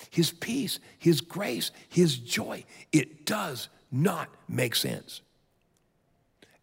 [0.09, 5.21] His peace, His grace, His joy, it does not make sense.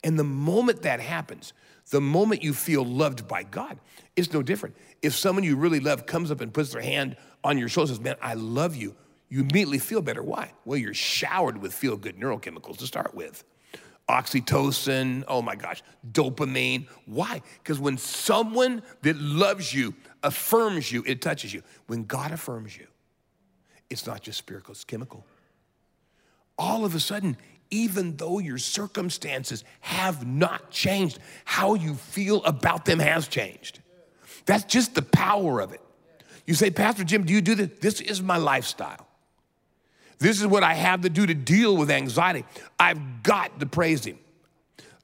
[0.03, 1.53] And the moment that happens,
[1.91, 3.79] the moment you feel loved by God,
[4.17, 4.77] it's no different.
[5.03, 7.97] If someone you really love comes up and puts their hand on your shoulder and
[7.97, 8.95] says, Man, I love you,
[9.29, 10.23] you immediately feel better.
[10.23, 10.53] Why?
[10.65, 13.45] Well, you're showered with feel good neurochemicals to start with
[14.09, 16.87] oxytocin, oh my gosh, dopamine.
[17.07, 17.43] Why?
[17.63, 19.95] Because when someone that loves you
[20.25, 21.63] affirms you, it touches you.
[21.87, 22.87] When God affirms you,
[23.91, 25.25] it's not just spiritual, it's chemical.
[26.59, 27.37] All of a sudden,
[27.71, 33.81] even though your circumstances have not changed, how you feel about them has changed.
[34.47, 35.81] That's just the power of it.
[36.47, 37.71] You say, Pastor Jim, do you do this?
[37.81, 39.07] This is my lifestyle.
[40.19, 42.45] This is what I have to do to deal with anxiety.
[42.79, 44.19] I've got to praise Him.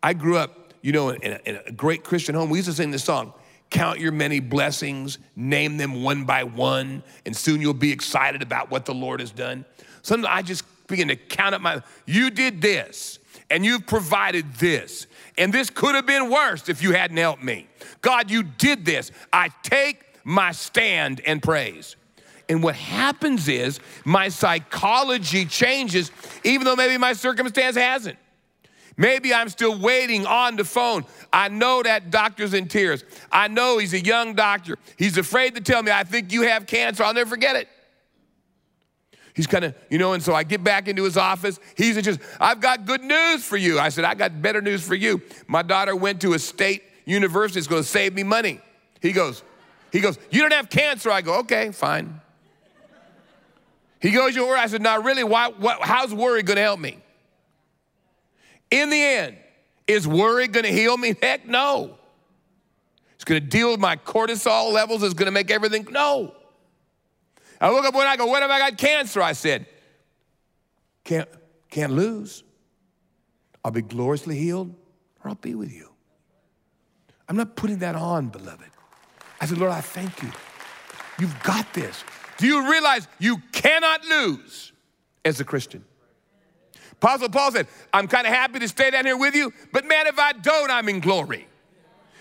[0.03, 2.51] I grew up, you know, in a, in a great Christian home.
[2.51, 3.33] We used to sing this song
[3.71, 8.71] Count your many blessings, name them one by one, and soon you'll be excited about
[8.71, 9.65] what the Lord has done.
[10.03, 15.07] Sometimes I just begin to count up my, you did this, and you've provided this,
[15.39, 17.69] and this could have been worse if you hadn't helped me.
[18.01, 19.13] God, you did this.
[19.33, 21.97] I take my stand and praise.
[22.49, 26.11] And what happens is my psychology changes,
[26.43, 28.19] even though maybe my circumstance hasn't.
[29.01, 31.07] Maybe I'm still waiting on the phone.
[31.33, 33.03] I know that doctor's in tears.
[33.33, 34.77] I know he's a young doctor.
[34.99, 37.03] He's afraid to tell me, I think you have cancer.
[37.03, 37.67] I'll never forget it.
[39.33, 41.59] He's kind of, you know, and so I get back into his office.
[41.79, 43.79] He's just, I've got good news for you.
[43.79, 45.23] I said, I got better news for you.
[45.47, 47.59] My daughter went to a state university.
[47.59, 48.61] It's going to save me money.
[49.01, 49.43] He goes,
[49.93, 51.11] he goes, you don't have cancer.
[51.11, 52.21] I go, okay, fine.
[53.99, 54.61] He goes, you're worried.
[54.61, 55.25] I said, not really.
[55.25, 56.99] Why, what, how's worry going to help me?
[58.71, 59.37] In the end,
[59.87, 61.15] is worry going to heal me?
[61.21, 61.97] Heck no.
[63.15, 65.03] It's going to deal with my cortisol levels.
[65.03, 65.87] It's going to make everything.
[65.91, 66.35] No.
[67.61, 69.21] I look up when I go, what if I got cancer?
[69.21, 69.67] I said,
[71.05, 71.29] can't,
[71.71, 72.43] can't lose.
[73.65, 74.75] I'll be gloriously healed
[75.23, 75.91] or I'll be with you.
[77.29, 78.71] I'm not putting that on, beloved.
[79.41, 80.31] I said, Lord, I thank you.
[81.19, 82.03] You've got this.
[82.39, 84.73] Do you realize you cannot lose
[85.25, 85.85] as a Christian?
[87.01, 90.07] Apostle Paul said, I'm kind of happy to stay down here with you, but man,
[90.07, 91.49] if I don't, I'm in glory.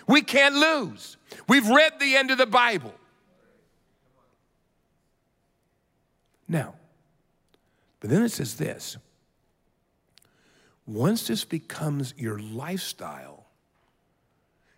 [0.07, 1.17] We can't lose.
[1.49, 2.93] We've read the end of the Bible.
[6.47, 6.75] Now,
[7.99, 8.97] but then it says this
[10.87, 13.47] once this becomes your lifestyle,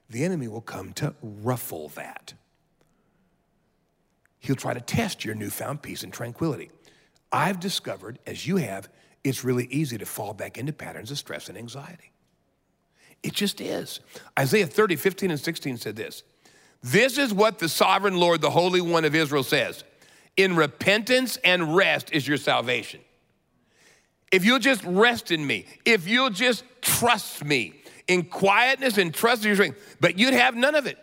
[0.10, 2.34] the enemy will come to ruffle that.
[4.40, 6.72] He'll try to test your newfound peace and tranquility.
[7.32, 8.90] I've discovered, as you have,
[9.24, 12.12] it's really easy to fall back into patterns of stress and anxiety.
[13.24, 14.00] It just is.
[14.38, 16.24] Isaiah 30, 15, and 16 said this
[16.82, 19.84] This is what the sovereign Lord, the Holy One of Israel, says
[20.38, 23.02] in repentance and rest is your salvation.
[24.32, 29.44] If you'll just rest in me, if you'll just trust me in quietness and trust
[29.44, 30.98] in your strength, but you'd have none of it.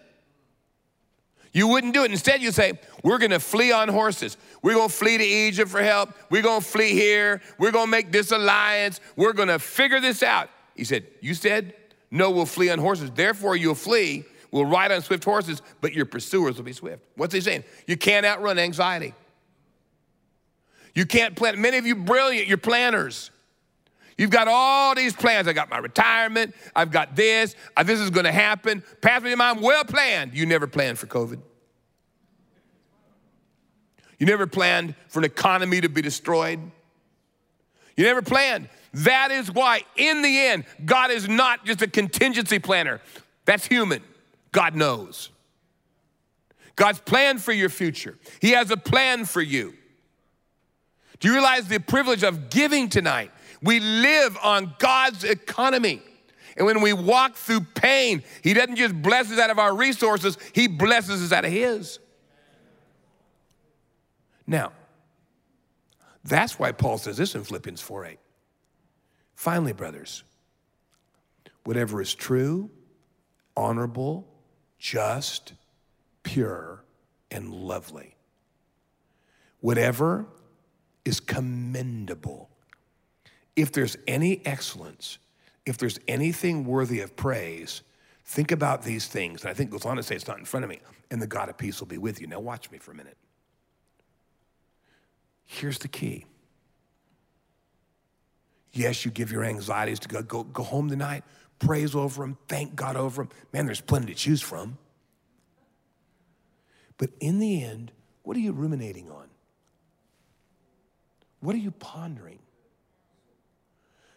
[1.59, 2.13] You wouldn't do it.
[2.13, 4.37] Instead, you say, We're gonna flee on horses.
[4.63, 6.11] We're gonna flee to Egypt for help.
[6.31, 7.43] We're gonna flee here.
[7.59, 9.01] We're gonna make this alliance.
[9.17, 10.51] We're gonna figure this out.
[10.77, 11.75] He said, You said,
[12.13, 13.11] No, we'll flee on horses.
[13.11, 17.03] Therefore, you'll flee We'll ride on swift horses, but your pursuers will be swift.
[17.17, 17.65] What's he saying?
[17.87, 19.15] You can't outrun anxiety.
[20.95, 21.61] You can't plan.
[21.61, 23.31] Many of you brilliant, you're planners.
[24.17, 25.47] You've got all these plans.
[25.47, 26.55] I got my retirement.
[26.75, 27.55] I've got this.
[27.77, 28.83] Uh, this is going to happen.
[29.01, 30.35] Pastor, I'm well planned.
[30.35, 31.41] You never planned for COVID.
[34.19, 36.59] You never planned for an economy to be destroyed.
[37.97, 38.69] You never planned.
[38.95, 43.01] That is why, in the end, God is not just a contingency planner.
[43.45, 44.03] That's human.
[44.53, 45.31] God knows.
[46.77, 48.17] God's plan for your future.
[48.41, 49.75] He has a plan for you.
[51.21, 53.33] Do you realize the privilege of giving tonight?
[53.63, 56.01] We live on God's economy.
[56.57, 60.39] And when we walk through pain, He doesn't just bless us out of our resources,
[60.53, 61.99] He blesses us out of His.
[64.49, 64.73] Now,
[66.25, 68.19] that's why Paul says this in Philippians 4 8.
[69.37, 70.25] Finally, brothers,
[71.63, 72.71] whatever is true,
[73.57, 74.27] honorable,
[74.79, 75.53] just,
[76.23, 76.83] pure,
[77.31, 78.17] and lovely.
[79.61, 80.27] Whatever
[81.05, 82.49] is commendable.
[83.55, 85.19] If there's any excellence,
[85.67, 87.83] if there's anything worthy of praise,
[88.25, 89.43] think about these things.
[89.43, 90.81] And I think goes on to say it's not in front of me.
[91.11, 92.27] And the God of peace will be with you.
[92.27, 93.17] Now, watch me for a minute.
[95.51, 96.27] Here's the key.
[98.75, 100.29] Yes, you give your anxieties to God.
[100.29, 101.25] Go, go home tonight,
[101.59, 103.33] praise over them, thank God over them.
[103.53, 104.77] Man, there's plenty to choose from.
[106.99, 107.93] But in the end,
[108.25, 109.27] what are you ruminating on?
[111.41, 112.41] What are you pondering?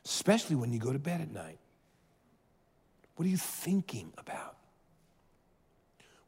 [0.04, 1.60] Especially when you go to bed at night.
[3.16, 4.58] What are you thinking about?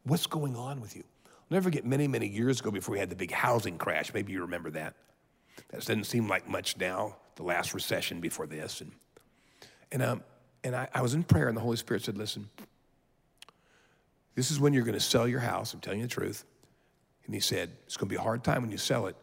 [0.04, 1.04] What's going on with you?
[1.54, 4.12] Never forget many, many years ago before we had the big housing crash.
[4.12, 4.96] Maybe you remember that.
[5.70, 8.82] That doesn't seem like much now, the last recession before this.
[8.82, 8.92] And,
[9.92, 10.24] and um,
[10.64, 12.50] and I, I was in prayer, and the Holy Spirit said, Listen,
[14.34, 15.76] this is when you're going to sell your house.
[15.76, 16.44] I'm telling you the truth.
[17.26, 19.16] And he said, It's going to be a hard time when you sell it.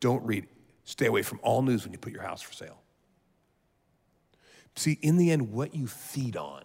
[0.00, 0.48] Don't read,
[0.82, 2.82] stay away from all news when you put your house for sale.
[4.74, 6.64] See, in the end, what you feed on.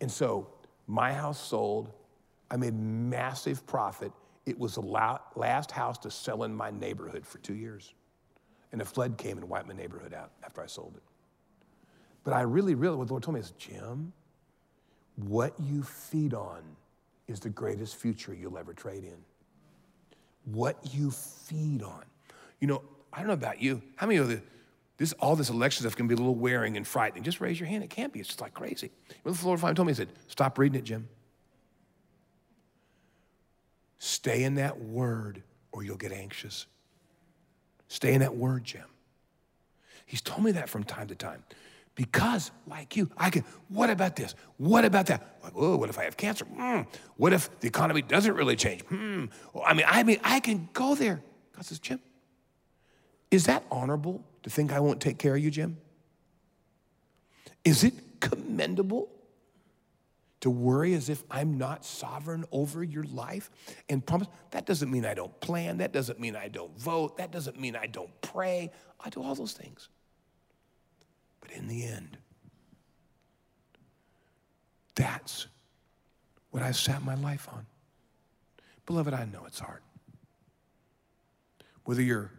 [0.00, 0.48] And so
[0.86, 1.92] my house sold.
[2.52, 4.12] I made massive profit.
[4.44, 7.94] It was the last house to sell in my neighborhood for two years.
[8.72, 11.02] And a flood came and wiped my neighborhood out after I sold it.
[12.24, 14.12] But I really, really, what the Lord told me is, Jim,
[15.16, 16.62] what you feed on
[17.26, 19.16] is the greatest future you'll ever trade in.
[20.44, 22.04] What you feed on.
[22.60, 22.82] You know,
[23.12, 23.82] I don't know about you.
[23.96, 24.42] How many of the
[24.98, 27.22] this all this election stuff can be a little wearing and frightening?
[27.22, 27.82] Just raise your hand.
[27.82, 28.20] It can't be.
[28.20, 28.90] It's just like crazy.
[29.24, 31.08] Well, the Lord finally told me, He said, "Stop reading it, Jim.
[34.04, 36.66] Stay in that word, or you'll get anxious.
[37.86, 38.82] Stay in that word, Jim."
[40.04, 41.44] He's told me that from time to time.
[41.94, 44.34] Because, like you, I can, what about this?
[44.56, 45.38] What about that?
[45.44, 46.44] Like, oh, what if I have cancer?
[46.46, 46.80] Hmm.
[47.16, 48.82] What if the economy doesn't really change?
[48.90, 51.22] Well, I mean, I mean, I can go there.
[51.54, 52.00] God says, Jim,
[53.30, 55.76] is that honorable to think I won't take care of you, Jim?
[57.64, 59.08] Is it commendable
[60.42, 63.50] to worry as if I'm not sovereign over your life
[63.88, 64.28] and promise?
[64.50, 65.78] That doesn't mean I don't plan.
[65.78, 67.16] That doesn't mean I don't vote.
[67.16, 68.70] That doesn't mean I don't pray.
[69.00, 69.88] I do all those things.
[71.40, 72.18] But in the end,
[74.94, 75.46] that's
[76.50, 77.66] what I've sat my life on.
[78.86, 79.80] Beloved, I know it's hard.
[81.84, 82.30] Whether you're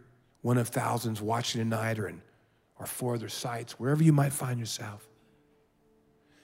[0.42, 2.22] one of thousands watching tonight or in
[2.78, 5.06] or four other sites, wherever you might find yourself,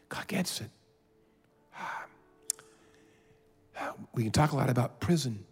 [0.08, 0.70] God gets it.
[4.12, 5.44] We can talk a lot about prison.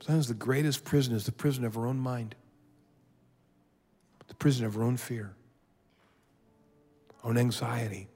[0.00, 2.34] Sometimes the greatest prison is the prison of our own mind,
[4.28, 5.34] the prison of our own fear,
[7.22, 8.08] our own anxiety,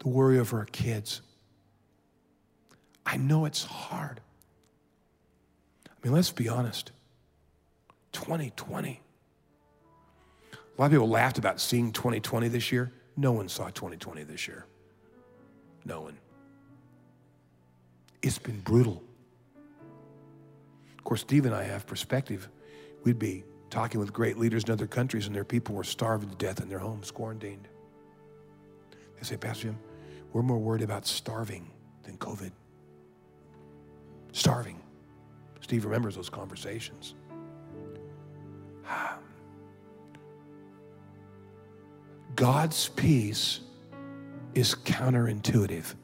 [0.00, 1.22] the worry over our kids.
[3.04, 4.20] I know it's hard.
[5.86, 6.92] I mean, let's be honest.
[8.12, 9.00] 2020.
[10.52, 12.92] A lot of people laughed about seeing 2020 this year.
[13.16, 14.66] No one saw 2020 this year.
[15.84, 16.18] No one.
[18.26, 19.04] It's been brutal.
[20.98, 22.48] Of course, Steve and I have perspective.
[23.04, 26.34] We'd be talking with great leaders in other countries, and their people were starving to
[26.34, 27.68] death in their homes, quarantined.
[29.14, 29.78] They say, Pastor Jim,
[30.32, 31.70] we're more worried about starving
[32.02, 32.50] than COVID.
[34.32, 34.82] Starving.
[35.60, 37.14] Steve remembers those conversations.
[38.88, 39.18] Ah.
[42.34, 43.60] God's peace
[44.56, 45.94] is counterintuitive.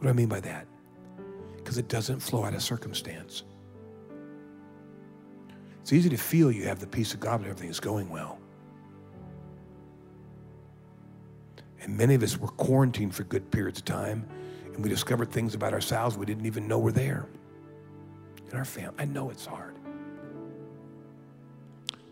[0.00, 0.66] What do I mean by that?
[1.58, 3.42] Because it doesn't flow out of circumstance.
[5.82, 8.38] It's easy to feel you have the peace of God when everything is going well.
[11.82, 14.26] And many of us were quarantined for good periods of time,
[14.72, 17.26] and we discovered things about ourselves we didn't even know were there
[18.50, 18.94] in our family.
[18.98, 19.74] I know it's hard.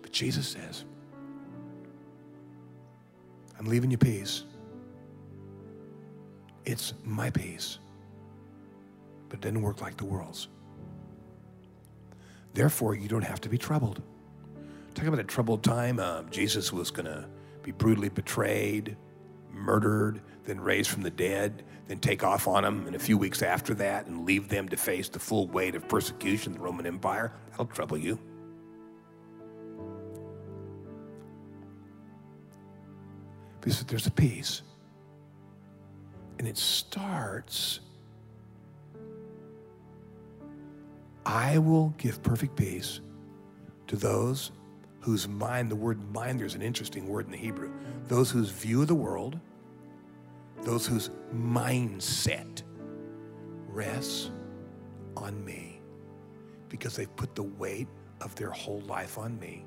[0.03, 0.85] But Jesus says,
[3.59, 4.45] I'm leaving you peace.
[6.69, 7.79] It's my peace,
[9.31, 10.49] but it didn't work like the world's.
[12.53, 14.03] Therefore, you don't have to be troubled.
[14.95, 15.99] Talk about a troubled time.
[15.99, 17.27] Uh, Jesus was going to
[17.63, 18.99] be brutally betrayed,
[19.51, 23.41] murdered, then raised from the dead, then take off on them in a few weeks
[23.41, 27.33] after that and leave them to face the full weight of persecution the Roman Empire.
[27.49, 28.19] That'll trouble you.
[33.59, 34.61] Because there's a peace.
[36.39, 37.81] And it starts
[41.29, 43.01] I will give perfect peace
[43.87, 44.51] to those
[45.01, 47.71] whose mind, the word mind, there's an interesting word in the Hebrew,
[48.07, 49.39] those whose view of the world,
[50.63, 52.63] those whose mindset
[53.69, 54.31] rests
[55.19, 55.81] on me
[56.71, 57.89] because they've put the weight
[58.23, 59.67] of their whole life on me,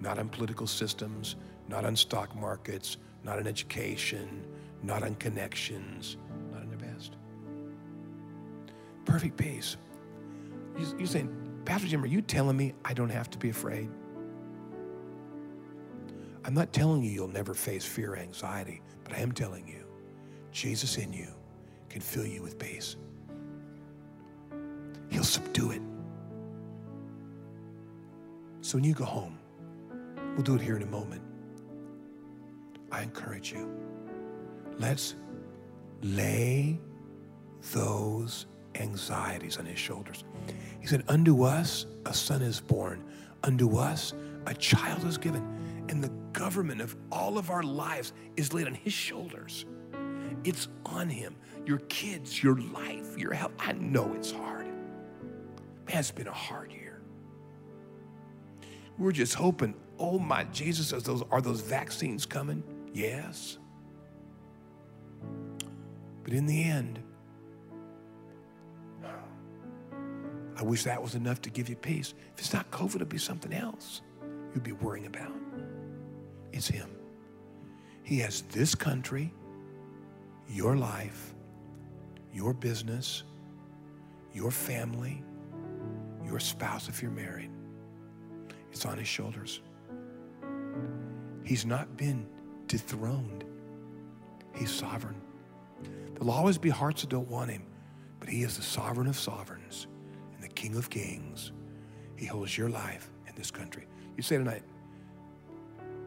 [0.00, 1.36] not on political systems,
[1.68, 4.44] not on stock markets, not on education,
[4.82, 6.16] not on connections,
[6.50, 7.16] not on the best.
[9.04, 9.76] Perfect peace.
[10.98, 13.88] You're saying, Pastor Jim, are you telling me I don't have to be afraid?
[16.44, 19.84] I'm not telling you you'll never face fear or anxiety, but I am telling you,
[20.50, 21.28] Jesus in you
[21.88, 22.96] can fill you with peace.
[25.10, 25.82] He'll subdue it.
[28.62, 29.38] So when you go home,
[30.34, 31.22] we'll do it here in a moment.
[32.90, 33.70] I encourage you,
[34.78, 35.14] let's
[36.02, 36.80] lay
[37.72, 40.24] those anxieties on his shoulders.
[40.80, 43.04] He said, Unto us a son is born,
[43.44, 44.14] unto us
[44.46, 48.74] a child is given, and the government of all of our lives is laid on
[48.74, 49.66] his shoulders.
[50.44, 51.36] It's on him.
[51.64, 53.52] Your kids, your life, your health.
[53.58, 54.66] I know it's hard.
[54.66, 57.00] Man, it's been a hard year.
[58.98, 62.62] We're just hoping, oh my Jesus, are those, are those vaccines coming?
[62.92, 63.58] Yes.
[66.24, 67.00] But in the end,
[70.56, 72.14] I wish that was enough to give you peace.
[72.34, 74.02] If it's not COVID, it'll be something else
[74.54, 75.32] you'd be worrying about.
[76.52, 76.90] It's Him.
[78.02, 79.32] He has this country,
[80.48, 81.34] your life,
[82.32, 83.22] your business,
[84.34, 85.22] your family,
[86.26, 87.50] your spouse if you're married.
[88.70, 89.60] It's on His shoulders.
[91.44, 92.26] He's not been
[92.66, 93.44] dethroned,
[94.54, 95.21] He's sovereign.
[96.14, 97.64] There'll always be hearts that don't want Him,
[98.20, 99.86] but He is the sovereign of sovereigns
[100.34, 101.52] and the King of kings.
[102.16, 103.86] He holds your life in this country.
[104.16, 104.62] You say tonight,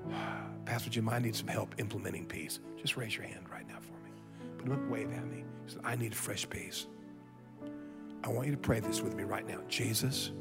[0.65, 2.59] Pastor Jim, I need some help implementing peace.
[2.77, 4.11] Just raise your hand right now for me.
[4.57, 5.43] Put them up, wave at me.
[5.67, 6.87] Say, I need fresh peace.
[8.23, 9.59] I want you to pray this with me right now.
[9.67, 10.31] Jesus,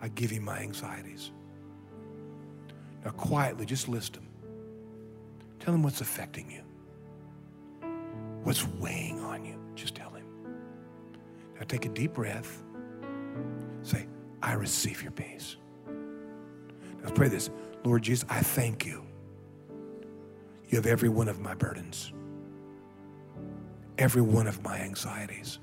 [0.00, 1.32] I give you my anxieties.
[3.04, 4.28] Now, quietly, just list them.
[5.58, 6.62] Tell him what's affecting you,
[8.52, 9.58] what's weighing on you.
[9.74, 10.26] Just tell him.
[11.54, 12.62] Now, take a deep breath.
[13.82, 14.06] Say,
[14.42, 15.56] I receive your peace.
[15.86, 17.48] Now, let's pray this.
[17.82, 19.06] Lord Jesus, I thank you.
[20.68, 22.12] You have every one of my burdens,
[23.96, 25.58] every one of my anxieties.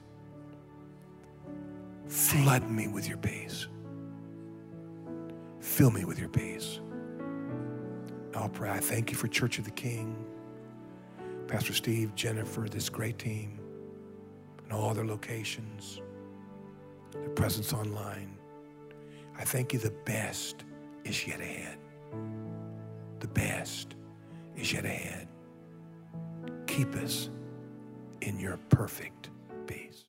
[2.07, 3.67] Flood me with your peace.
[5.59, 6.79] Fill me with your peace.
[8.33, 8.71] I'll pray.
[8.71, 10.15] I thank you for Church of the King,
[11.50, 13.60] Pastor Steve, Jennifer, this great team,
[14.64, 16.00] and all their locations,
[17.12, 18.38] their presence online.
[19.36, 20.64] I thank you the best
[21.04, 21.80] is yet ahead.
[23.20, 23.95] The best
[24.56, 25.28] is yet ahead.
[26.68, 27.32] Keep us
[28.22, 29.32] in your perfect
[29.66, 30.06] peace.